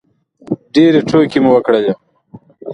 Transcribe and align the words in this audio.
ډېرې 0.73 1.01
ټوکې 1.09 1.39
مو 1.43 1.51
وکړلې 1.53 1.93